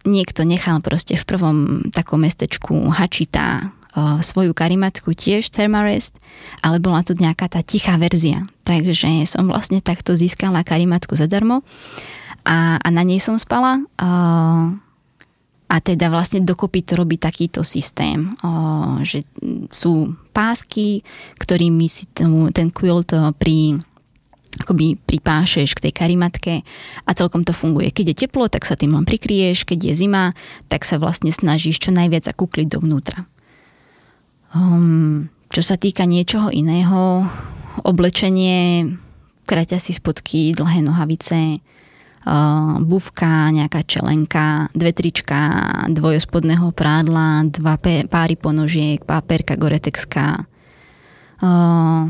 [0.08, 1.56] niekto nechal proste v prvom
[1.92, 3.76] takom mestečku Hačita
[4.22, 6.14] svoju karimatku tiež Thermarest,
[6.62, 8.46] ale bola to nejaká tá tichá verzia.
[8.62, 11.66] Takže som vlastne takto získala karimatku zadarmo
[12.46, 13.82] a, a na nej som spala.
[13.98, 18.32] A, teda vlastne dokopy to robí takýto systém,
[19.04, 19.24] že
[19.68, 21.04] sú pásky,
[21.36, 22.08] ktorými si
[22.54, 23.82] ten quilt pri
[24.56, 26.54] akoby pripášeš k tej karimatke
[27.04, 27.92] a celkom to funguje.
[27.92, 30.32] Keď je teplo, tak sa tým len prikrieš, keď je zima,
[30.72, 33.28] tak sa vlastne snažíš čo najviac zakúkliť dovnútra.
[34.56, 37.28] Um, čo sa týka niečoho iného,
[37.84, 38.88] oblečenie,
[39.44, 45.40] kraťasy spodky, dlhé nohavice, uh, bufka, nejaká čelenka, dve trička,
[45.92, 47.76] dvojospodného prádla, dva
[48.08, 50.48] páry ponožiek, páperka goretexka,
[51.44, 52.08] uh,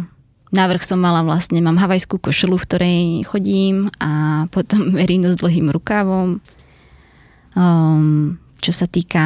[0.49, 5.69] Návrh som mala vlastne, mám havajskú košelu, v ktorej chodím a potom merino s dlhým
[5.69, 6.41] rukávom.
[7.59, 9.25] Um, čo sa týka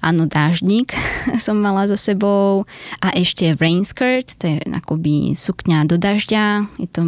[0.00, 0.92] áno, dážnik
[1.44, 2.68] som mala so sebou
[3.00, 6.70] a ešte rain skirt, to je akoby sukňa do dažďa.
[6.80, 7.02] Je to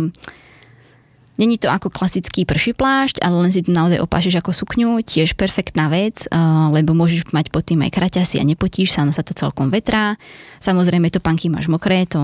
[1.38, 5.38] Není to ako klasický prší plášť, ale len si to naozaj opášeš ako sukňu, tiež
[5.38, 6.26] perfektná vec,
[6.74, 10.18] lebo môžeš mať pod tým aj kraťasy a nepotíš sa, no sa to celkom vetrá.
[10.58, 12.18] Samozrejme, to panky máš mokré, to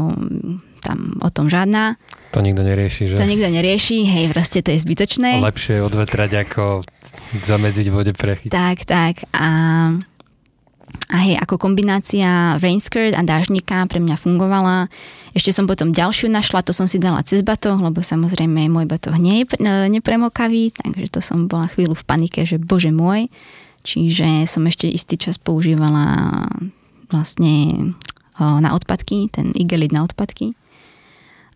[0.84, 1.96] tam o tom žiadna.
[2.36, 3.16] To nikto nerieši, že?
[3.16, 5.40] To nikto nerieši, hej, proste to je zbytočné.
[5.40, 6.84] Lepšie odvetrať, ako
[7.40, 8.52] zamedziť vode prechyť.
[8.52, 9.24] Tak, tak.
[9.32, 9.48] A,
[11.08, 14.92] a hej, ako kombinácia rainskirt a dážnika pre mňa fungovala.
[15.32, 19.16] Ešte som potom ďalšiu našla, to som si dala cez batoh, lebo samozrejme môj batoh
[19.18, 19.58] nie je
[19.90, 23.32] nepremokavý, takže to som bola chvíľu v panike, že bože môj.
[23.84, 26.46] Čiže som ešte istý čas používala
[27.12, 27.94] vlastne
[28.38, 30.56] na odpadky, ten igelit na odpadky.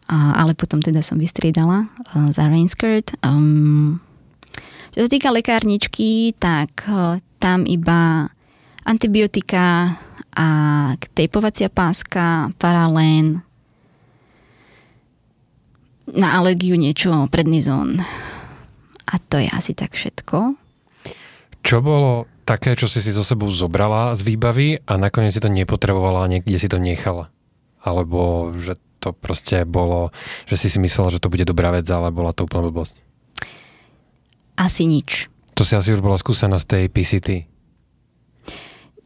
[0.09, 1.93] Ale potom teda som vystriedala
[2.33, 3.13] za rainskirt.
[3.21, 4.01] Um,
[4.97, 6.89] čo sa týka lekárničky, tak
[7.39, 8.33] tam iba
[8.89, 10.01] antibiotika
[10.33, 10.49] a
[11.13, 13.45] tejpovacia páska, paralén,
[16.09, 18.01] na alergiu niečo prednizón.
[19.09, 20.57] A to je asi tak všetko.
[21.61, 25.53] Čo bolo také, čo si si so sebou zobrala z výbavy a nakoniec si to
[25.53, 27.29] nepotrebovala a niekde si to nechala?
[27.85, 30.11] Alebo že to proste bolo,
[30.51, 32.99] že si si myslela, že to bude dobrá vec, ale bola to úplná blbosť?
[34.59, 35.31] Asi nič.
[35.55, 37.29] To si asi už bola skúsená z tej PCT.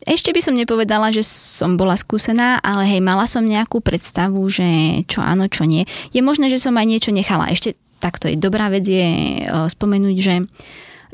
[0.03, 4.67] Ešte by som nepovedala, že som bola skúsená, ale hej, mala som nejakú predstavu, že
[5.07, 5.87] čo áno, čo nie.
[6.11, 7.55] Je možné, že som aj niečo nechala.
[7.55, 10.35] Ešte takto je dobrá vec je spomenúť, že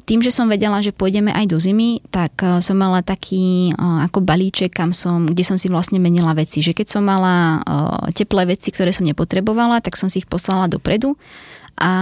[0.09, 4.09] tým, že som vedela, že pôjdeme aj do zimy, tak uh, som mala taký uh,
[4.09, 6.65] ako balíček, kam som, kde som si vlastne menila veci.
[6.65, 10.65] Že keď som mala uh, teplé veci, ktoré som nepotrebovala, tak som si ich poslala
[10.65, 11.13] dopredu.
[11.77, 11.93] A...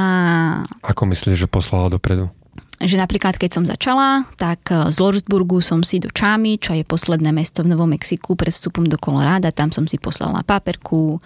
[0.86, 2.30] Ako myslíš, že poslala dopredu?
[2.76, 7.32] že napríklad keď som začala, tak z Lordsburgu som si do Čámy, čo je posledné
[7.32, 11.16] mesto v Novom Mexiku pred vstupom do Koloráda, tam som si poslala paperku,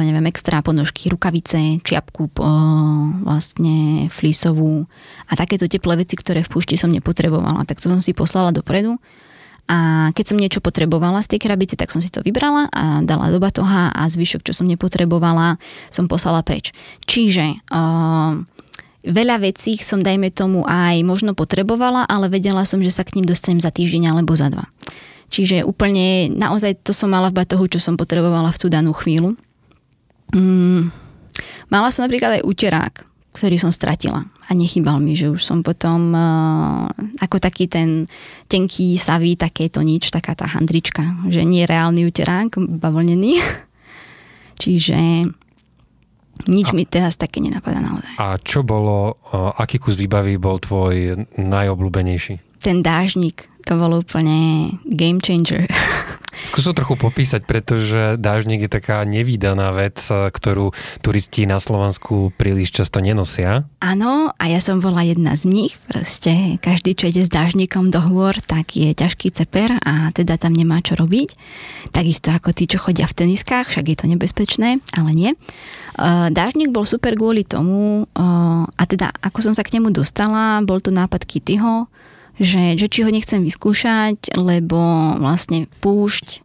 [0.00, 2.32] neviem, extra ponožky, rukavice, čiapku
[3.22, 4.88] vlastne flísovú
[5.28, 7.68] a takéto teplé veci, ktoré v púšti som nepotrebovala.
[7.68, 8.96] Tak to som si poslala dopredu.
[9.68, 13.28] A keď som niečo potrebovala z tej krabice, tak som si to vybrala a dala
[13.28, 15.60] do batoha a zvyšok, čo som nepotrebovala,
[15.92, 16.72] som poslala preč.
[17.04, 18.32] Čiže uh,
[19.04, 23.28] veľa vecí som, dajme tomu, aj možno potrebovala, ale vedela som, že sa k ním
[23.28, 24.64] dostanem za týždeň alebo za dva.
[25.28, 29.36] Čiže úplne, naozaj to som mala v batohu, čo som potrebovala v tú danú chvíľu.
[30.34, 30.92] Mm,
[31.72, 32.94] mala som napríklad aj úterák,
[33.32, 36.88] ktorý som stratila a nechýbal mi, že už som potom uh,
[37.20, 38.08] ako taký ten
[38.48, 43.36] tenký, savý, takéto nič, taká tá handrička, že nie reálny uterák, bavlnený.
[44.62, 45.28] Čiže
[46.48, 48.16] nič a, mi teraz také nenapadá naozaj.
[48.16, 52.47] A čo bolo, uh, aký kus výbavy bol tvoj najobľúbenejší?
[52.58, 55.68] Ten dážnik, to bolo úplne game changer.
[56.38, 60.70] Skús to trochu popísať, pretože dážnik je taká nevýdaná vec, ktorú
[61.02, 63.66] turisti na Slovensku príliš často nenosia.
[63.82, 65.74] Áno, a ja som bola jedna z nich.
[65.90, 70.54] Proste každý, čo ide s dážnikom do hôr, tak je ťažký ceper a teda tam
[70.54, 71.34] nemá čo robiť.
[71.90, 75.34] Takisto ako tí, čo chodia v teniskách, však je to nebezpečné, ale nie.
[76.30, 78.06] Dážnik bol super kvôli tomu,
[78.78, 81.90] a teda ako som sa k nemu dostala, bol to nápad Kittyho,
[82.38, 84.78] že, že či ho nechcem vyskúšať, lebo
[85.18, 86.42] vlastne púšť,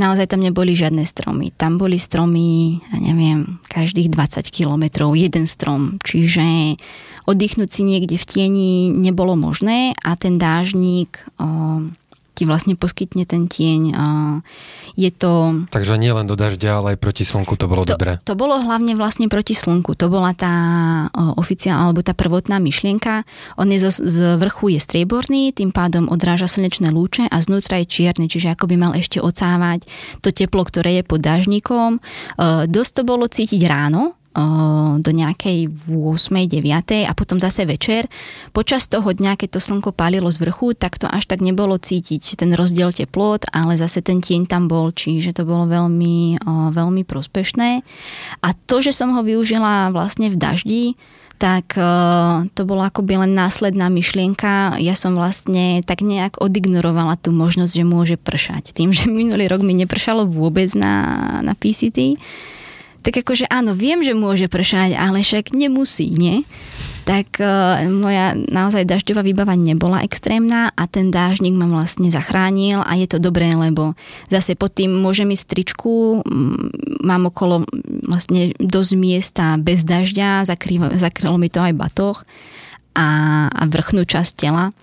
[0.00, 1.52] naozaj tam neboli žiadne stromy.
[1.52, 6.00] Tam boli stromy, ja neviem, každých 20 kilometrov jeden strom.
[6.00, 6.80] Čiže
[7.28, 11.20] oddychnúť si niekde v tieni nebolo možné a ten dážnik
[12.40, 13.82] ti vlastne poskytne ten tieň.
[13.92, 14.06] A
[14.96, 15.64] je to...
[15.68, 18.16] Takže nie len do dažďa, ale aj proti slnku to bolo to, dobré.
[18.24, 19.92] To bolo hlavne vlastne proti slnku.
[20.00, 20.54] To bola tá
[21.36, 23.28] oficiálna, alebo tá prvotná myšlienka.
[23.60, 27.92] On je z, z vrchu je strieborný, tým pádom odráža slnečné lúče a znútra je
[27.92, 29.84] čierny, čiže ako by mal ešte ocávať
[30.24, 32.00] to teplo, ktoré je pod dažníkom.
[32.70, 34.16] Dosť to bolo cítiť ráno,
[35.00, 36.30] do nejakej 8.
[36.46, 37.10] 9.
[37.10, 38.06] a potom zase večer.
[38.54, 42.38] Počas toho dňa, keď to slnko pálilo z vrchu, tak to až tak nebolo cítiť
[42.38, 47.82] ten rozdiel teplot, ale zase ten tieň tam bol, čiže to bolo veľmi, veľmi prospešné.
[48.46, 50.84] A to, že som ho využila vlastne v daždi,
[51.40, 51.72] tak
[52.52, 54.76] to bola akoby len následná myšlienka.
[54.76, 58.76] Ja som vlastne tak nejak odignorovala tú možnosť, že môže pršať.
[58.76, 62.20] Tým, že minulý rok mi nepršalo vôbec na, na PCT,
[63.00, 66.44] tak akože áno, viem, že môže pršať, ale však nemusí, nie?
[67.08, 72.92] Tak uh, moja naozaj dažďová výbava nebola extrémna a ten dážnik ma vlastne zachránil a
[73.00, 73.96] je to dobré, lebo
[74.28, 76.20] zase pod tým môžem ísť stričku,
[77.00, 77.64] mám okolo
[78.04, 80.44] vlastne dosť miesta bez dažďa,
[81.00, 82.20] zakrylo mi to aj batoh
[82.92, 83.08] a,
[83.48, 84.76] a vrchnú časť tela.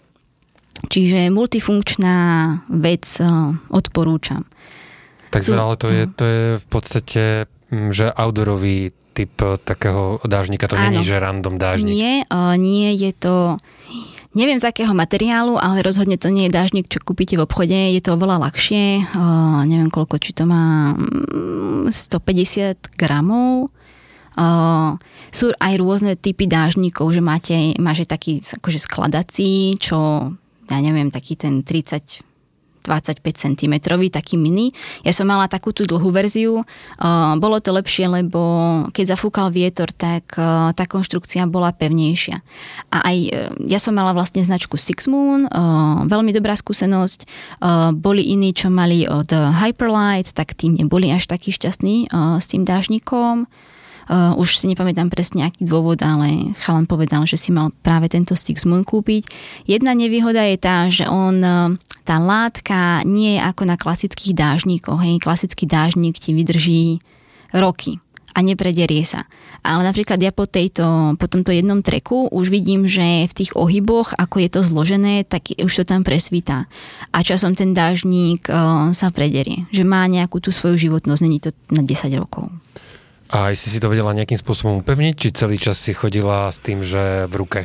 [0.89, 2.17] Čiže multifunkčná
[2.69, 4.45] vec uh, odporúčam.
[5.29, 9.33] Takže Sú, ale to je, to je v podstate Mm, že outdoorový typ
[9.65, 11.89] takého dážnika, to není, že random dážnik.
[11.89, 12.13] Nie,
[12.55, 13.35] nie je to...
[14.37, 17.73] Neviem z akého materiálu, ale rozhodne to nie je dážnik, čo kúpite v obchode.
[17.73, 19.09] Je to oveľa ľahšie.
[19.65, 20.93] Neviem koľko, či to má
[21.89, 23.73] 150 mm, gramov.
[24.37, 24.93] Uh,
[25.33, 30.29] sú aj rôzne typy dážnikov, že máte, máte taký akože skladací, čo
[30.69, 32.26] ja neviem, taký ten 30
[32.87, 33.73] 25 cm,
[34.07, 34.71] taký mini.
[35.03, 36.63] Ja som mala takú tú dlhú verziu.
[37.37, 38.39] Bolo to lepšie, lebo
[38.95, 40.39] keď zafúkal vietor, tak
[40.71, 42.39] tá konštrukcia bola pevnejšia.
[42.95, 45.49] A aj uh, ja som mala vlastne značku Six Moon,
[46.07, 47.27] veľmi dobrá skúsenosť.
[47.99, 53.49] Boli iní, čo mali od Hyperlight, tak tí neboli až takí šťastní s tým dážnikom.
[54.07, 58.39] Uh, už si nepamätám presne aký dôvod, ale chalan povedal, že si mal práve tento
[58.39, 59.27] Six Moon kúpiť.
[59.67, 61.75] Jedna nevýhoda je tá, že on, uh,
[62.07, 65.03] tá látka nie je ako na klasických dážnikoch.
[65.03, 65.19] Hej.
[65.19, 67.03] Klasický dážnik ti vydrží
[67.51, 67.99] roky
[68.37, 69.25] a neprederie sa.
[69.65, 74.13] Ale napríklad ja po, tejto, po tomto jednom treku už vidím, že v tých ohyboch,
[74.13, 76.69] ako je to zložené, tak už to tam presvítá.
[77.09, 79.65] A časom ten dážnik uh, sa prederie.
[79.73, 82.53] Že má nejakú tú svoju životnosť, není to na 10 rokov.
[83.27, 86.63] A aj si si to vedela nejakým spôsobom upevniť, či celý čas si chodila s
[86.63, 87.61] tým, že v ruke?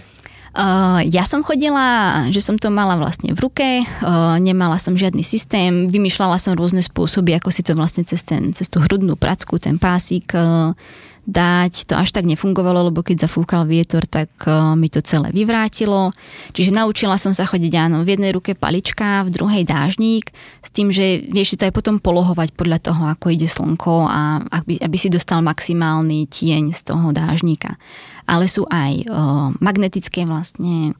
[0.52, 5.24] Uh, ja som chodila, že som to mala vlastne v ruke, uh, nemala som žiadny
[5.24, 9.56] systém, vymýšľala som rôzne spôsoby, ako si to vlastne cez, ten, cez tú hrudnú pracku,
[9.56, 10.76] ten pásik uh,
[11.22, 16.10] dať, to až tak nefungovalo, lebo keď zafúkal vietor, tak uh, mi to celé vyvrátilo.
[16.50, 20.34] Čiže naučila som sa chodiť áno, v jednej ruke palička, v druhej dážnik,
[20.66, 24.42] s tým, že vieš si to aj potom polohovať podľa toho, ako ide slnko a
[24.50, 27.78] aby, aby si dostal maximálny tieň z toho dážnika.
[28.26, 30.98] Ale sú aj uh, magnetické vlastne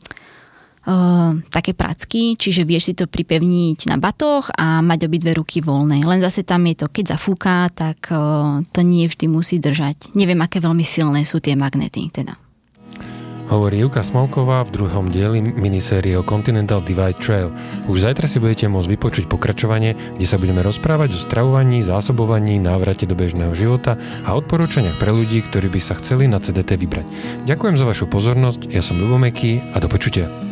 [0.87, 6.03] uh, také pracky, čiže vieš si to pripevniť na batoch a mať obidve ruky voľné.
[6.03, 10.15] Len zase tam je to, keď zafúka, tak uh, to nie vždy musí držať.
[10.19, 12.39] Neviem, aké veľmi silné sú tie magnety teda.
[13.53, 17.53] Hovorí Juka Smolková v druhom dieli minisérie o Continental Divide Trail.
[17.85, 23.05] Už zajtra si budete môcť vypočuť pokračovanie, kde sa budeme rozprávať o stravovaní, zásobovaní, návrate
[23.05, 27.05] do bežného života a odporúčaniach pre ľudí, ktorí by sa chceli na CDT vybrať.
[27.45, 30.52] Ďakujem za vašu pozornosť, ja som Lubomeký a do počutia.